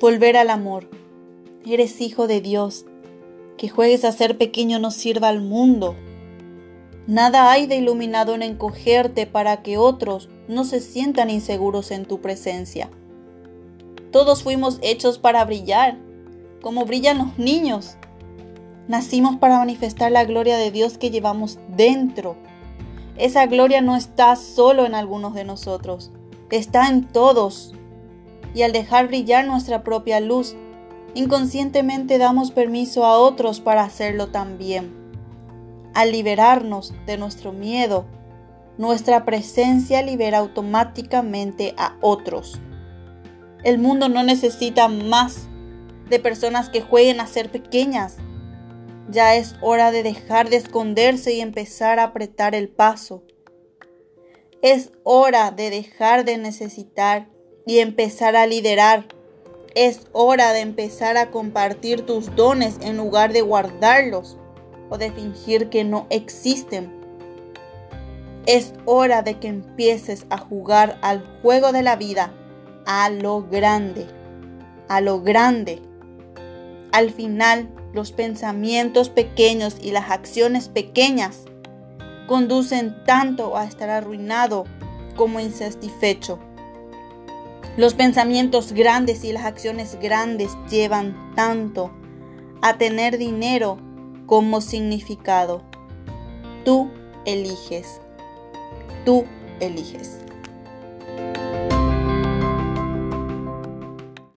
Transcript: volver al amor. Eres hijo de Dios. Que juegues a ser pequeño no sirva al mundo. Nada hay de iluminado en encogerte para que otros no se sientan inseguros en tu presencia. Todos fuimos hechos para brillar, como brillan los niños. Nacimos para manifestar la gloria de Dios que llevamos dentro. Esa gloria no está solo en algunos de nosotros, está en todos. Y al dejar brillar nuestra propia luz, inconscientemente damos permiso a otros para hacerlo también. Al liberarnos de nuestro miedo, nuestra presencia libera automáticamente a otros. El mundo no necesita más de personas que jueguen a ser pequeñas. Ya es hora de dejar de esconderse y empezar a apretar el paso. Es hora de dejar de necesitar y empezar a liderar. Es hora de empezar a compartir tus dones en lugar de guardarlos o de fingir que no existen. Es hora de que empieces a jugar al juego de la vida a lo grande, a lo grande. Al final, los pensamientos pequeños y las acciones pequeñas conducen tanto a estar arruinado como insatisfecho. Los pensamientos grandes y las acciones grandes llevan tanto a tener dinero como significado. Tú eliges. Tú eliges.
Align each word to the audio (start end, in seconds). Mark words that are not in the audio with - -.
volver 0.00 0.36
al 0.36 0.50
amor. 0.50 0.88
Eres 1.66 2.00
hijo 2.00 2.26
de 2.26 2.40
Dios. 2.40 2.86
Que 3.56 3.68
juegues 3.68 4.04
a 4.04 4.12
ser 4.12 4.38
pequeño 4.38 4.78
no 4.78 4.90
sirva 4.90 5.28
al 5.28 5.40
mundo. 5.40 5.96
Nada 7.06 7.50
hay 7.50 7.66
de 7.66 7.76
iluminado 7.76 8.34
en 8.34 8.42
encogerte 8.42 9.26
para 9.26 9.62
que 9.62 9.78
otros 9.78 10.28
no 10.46 10.64
se 10.64 10.80
sientan 10.80 11.30
inseguros 11.30 11.90
en 11.90 12.04
tu 12.04 12.20
presencia. 12.20 12.90
Todos 14.12 14.42
fuimos 14.42 14.78
hechos 14.82 15.18
para 15.18 15.44
brillar, 15.44 15.98
como 16.62 16.84
brillan 16.84 17.18
los 17.18 17.38
niños. 17.38 17.96
Nacimos 18.88 19.36
para 19.36 19.58
manifestar 19.58 20.12
la 20.12 20.24
gloria 20.24 20.56
de 20.56 20.70
Dios 20.70 20.96
que 20.96 21.10
llevamos 21.10 21.58
dentro. 21.68 22.36
Esa 23.16 23.46
gloria 23.46 23.80
no 23.80 23.96
está 23.96 24.36
solo 24.36 24.86
en 24.86 24.94
algunos 24.94 25.34
de 25.34 25.44
nosotros, 25.44 26.12
está 26.50 26.88
en 26.88 27.04
todos. 27.04 27.74
Y 28.58 28.64
al 28.64 28.72
dejar 28.72 29.06
brillar 29.06 29.46
nuestra 29.46 29.84
propia 29.84 30.18
luz, 30.18 30.56
inconscientemente 31.14 32.18
damos 32.18 32.50
permiso 32.50 33.04
a 33.04 33.16
otros 33.16 33.60
para 33.60 33.84
hacerlo 33.84 34.30
también. 34.30 34.92
Al 35.94 36.10
liberarnos 36.10 36.92
de 37.06 37.18
nuestro 37.18 37.52
miedo, 37.52 38.04
nuestra 38.76 39.24
presencia 39.24 40.02
libera 40.02 40.38
automáticamente 40.38 41.72
a 41.76 41.94
otros. 42.00 42.58
El 43.62 43.78
mundo 43.78 44.08
no 44.08 44.24
necesita 44.24 44.88
más 44.88 45.46
de 46.10 46.18
personas 46.18 46.68
que 46.68 46.80
jueguen 46.80 47.20
a 47.20 47.28
ser 47.28 47.52
pequeñas. 47.52 48.16
Ya 49.08 49.36
es 49.36 49.54
hora 49.60 49.92
de 49.92 50.02
dejar 50.02 50.50
de 50.50 50.56
esconderse 50.56 51.32
y 51.32 51.40
empezar 51.42 52.00
a 52.00 52.06
apretar 52.06 52.56
el 52.56 52.68
paso. 52.68 53.22
Es 54.62 54.90
hora 55.04 55.52
de 55.52 55.70
dejar 55.70 56.24
de 56.24 56.38
necesitar 56.38 57.37
y 57.68 57.80
empezar 57.80 58.34
a 58.34 58.46
liderar. 58.46 59.04
Es 59.74 60.00
hora 60.12 60.52
de 60.54 60.60
empezar 60.60 61.18
a 61.18 61.30
compartir 61.30 62.00
tus 62.06 62.34
dones 62.34 62.78
en 62.80 62.96
lugar 62.96 63.34
de 63.34 63.42
guardarlos 63.42 64.38
o 64.88 64.96
de 64.96 65.12
fingir 65.12 65.68
que 65.68 65.84
no 65.84 66.06
existen. 66.08 66.90
Es 68.46 68.72
hora 68.86 69.20
de 69.20 69.38
que 69.38 69.48
empieces 69.48 70.24
a 70.30 70.38
jugar 70.38 70.98
al 71.02 71.22
juego 71.42 71.70
de 71.72 71.82
la 71.82 71.96
vida 71.96 72.32
a 72.86 73.10
lo 73.10 73.42
grande, 73.42 74.06
a 74.88 75.02
lo 75.02 75.20
grande. 75.20 75.82
Al 76.90 77.10
final, 77.10 77.68
los 77.92 78.12
pensamientos 78.12 79.10
pequeños 79.10 79.76
y 79.82 79.90
las 79.90 80.10
acciones 80.10 80.70
pequeñas 80.70 81.44
conducen 82.26 83.04
tanto 83.04 83.58
a 83.58 83.64
estar 83.64 83.90
arruinado 83.90 84.64
como 85.16 85.38
insatisfecho. 85.38 86.38
Los 87.78 87.94
pensamientos 87.94 88.72
grandes 88.72 89.22
y 89.22 89.30
las 89.30 89.44
acciones 89.44 89.98
grandes 90.02 90.50
llevan 90.68 91.32
tanto 91.36 91.92
a 92.60 92.76
tener 92.76 93.18
dinero 93.18 93.78
como 94.26 94.60
significado. 94.60 95.62
Tú 96.64 96.90
eliges. 97.24 98.00
Tú 99.04 99.26
eliges. 99.60 100.18